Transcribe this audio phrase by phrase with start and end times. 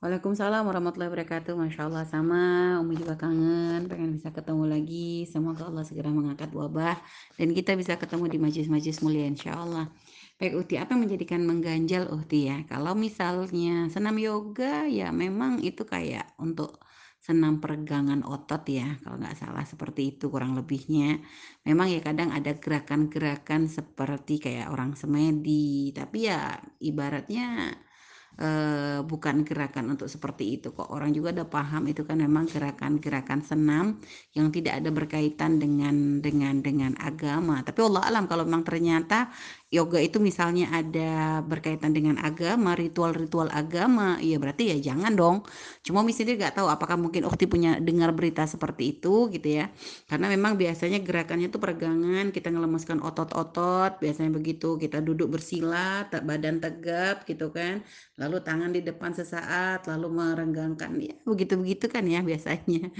[0.00, 1.60] Waalaikumsalam warahmatullahi wabarakatuh.
[1.60, 5.28] Masya Allah sama, Umi juga kangen, pengen bisa ketemu lagi.
[5.28, 6.96] Semoga Allah segera mengangkat wabah
[7.36, 9.92] dan kita bisa ketemu di majlis-majlis mulia insya Allah.
[10.40, 12.64] Baik Uhti, apa yang menjadikan mengganjal Uhti ya?
[12.64, 16.80] Kalau misalnya senam yoga ya memang itu kayak untuk
[17.20, 21.20] senam peregangan otot ya, kalau nggak salah seperti itu kurang lebihnya.
[21.68, 27.76] Memang ya kadang ada gerakan-gerakan seperti kayak orang semedi, tapi ya ibaratnya
[28.38, 30.86] uh, bukan gerakan untuk seperti itu kok.
[30.92, 33.98] Orang juga udah paham itu kan memang gerakan-gerakan senam
[34.36, 37.64] yang tidak ada berkaitan dengan dengan dengan agama.
[37.66, 39.32] Tapi Allah alam kalau memang ternyata
[39.70, 45.36] yoga itu misalnya ada berkaitan dengan agama, ritual-ritual agama, ya berarti ya jangan dong.
[45.86, 49.70] Cuma misalnya nggak tahu apakah mungkin Ukti punya dengar berita seperti itu gitu ya.
[50.10, 56.58] Karena memang biasanya gerakannya itu peregangan, kita ngelemaskan otot-otot, biasanya begitu, kita duduk bersila, badan
[56.58, 57.86] tegap gitu kan.
[58.18, 62.90] Lalu tangan di depan sesaat, lalu merenggangkan ya begitu-begitu kan ya biasanya.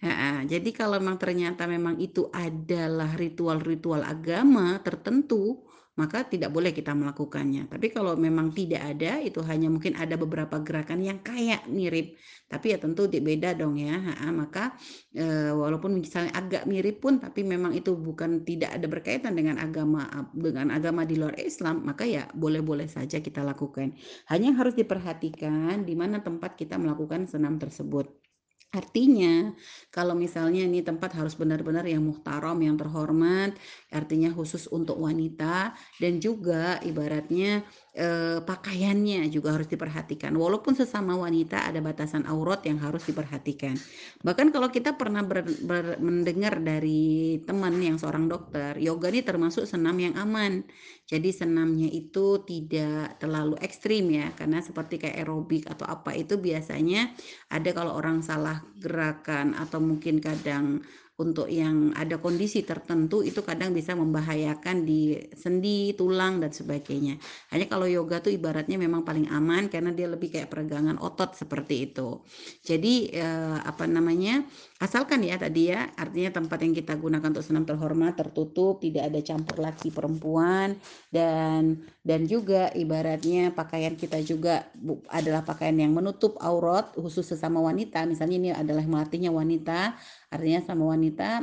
[0.00, 5.60] Nah, jadi kalau memang ternyata memang itu adalah ritual-ritual agama tertentu,
[6.00, 7.68] maka tidak boleh kita melakukannya.
[7.68, 12.16] Tapi kalau memang tidak ada, itu hanya mungkin ada beberapa gerakan yang kayak mirip,
[12.48, 14.00] tapi ya tentu beda dong ya.
[14.32, 14.72] Maka
[15.12, 20.08] e, walaupun misalnya agak mirip pun, tapi memang itu bukan tidak ada berkaitan dengan agama
[20.32, 23.92] dengan agama di luar Islam, maka ya boleh-boleh saja kita lakukan.
[24.32, 28.29] Hanya harus diperhatikan di mana tempat kita melakukan senam tersebut.
[28.70, 29.50] Artinya,
[29.90, 33.58] kalau misalnya ini tempat harus benar-benar yang muhtaram, yang terhormat,
[33.90, 37.66] artinya khusus untuk wanita dan juga ibaratnya
[37.98, 40.30] eh, pakaiannya juga harus diperhatikan.
[40.38, 43.74] Walaupun sesama wanita ada batasan aurat yang harus diperhatikan.
[44.22, 49.66] Bahkan kalau kita pernah ber, ber, mendengar dari teman yang seorang dokter, yoga ini termasuk
[49.66, 50.62] senam yang aman.
[51.10, 57.10] Jadi senamnya itu tidak terlalu ekstrim ya, karena seperti kayak aerobik atau apa itu biasanya
[57.50, 60.80] ada kalau orang salah gerakan atau mungkin kadang
[61.20, 67.20] untuk yang ada kondisi tertentu itu kadang bisa membahayakan di sendi, tulang dan sebagainya.
[67.52, 71.92] Hanya kalau yoga tuh ibaratnya memang paling aman karena dia lebih kayak peregangan otot seperti
[71.92, 72.24] itu.
[72.64, 74.48] Jadi eh, apa namanya?
[74.80, 79.20] Asalkan ya tadi ya, artinya tempat yang kita gunakan untuk senam terhormat tertutup, tidak ada
[79.20, 80.80] campur laki perempuan
[81.12, 84.68] dan dan juga ibaratnya pakaian kita juga
[85.12, 88.08] adalah pakaian yang menutup aurat khusus sesama wanita.
[88.08, 89.94] Misalnya ini adalah melatihnya wanita
[90.30, 91.42] Artinya sama wanita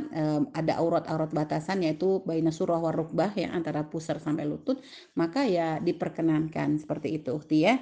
[0.56, 4.80] ada aurat-aurat batasan yaitu baina surah warukbah yang antara pusar sampai lutut,
[5.12, 7.76] maka ya diperkenankan seperti itu, ya.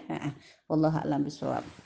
[0.67, 1.86] Allah a'lam bishawab.